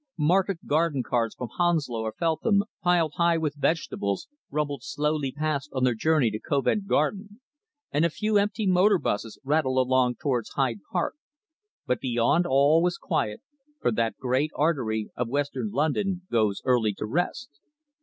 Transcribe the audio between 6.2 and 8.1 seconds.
to Covent Garden, and a